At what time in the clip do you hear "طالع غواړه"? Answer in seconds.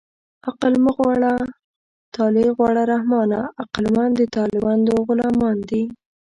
2.15-2.81